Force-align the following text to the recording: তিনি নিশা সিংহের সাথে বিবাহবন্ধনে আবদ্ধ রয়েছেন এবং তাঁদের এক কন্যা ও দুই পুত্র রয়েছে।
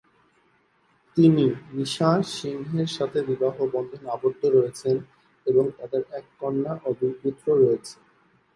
তিনি 1.17 1.45
নিশা 1.71 2.09
সিংহের 2.33 2.89
সাথে 2.97 3.19
বিবাহবন্ধনে 3.29 4.07
আবদ্ধ 4.09 4.41
রয়েছেন 4.47 4.95
এবং 5.45 5.65
তাঁদের 5.77 6.03
এক 6.11 6.25
কন্যা 6.39 6.73
ও 6.85 6.89
দুই 6.99 7.13
পুত্র 7.21 7.45
রয়েছে। 7.55 7.95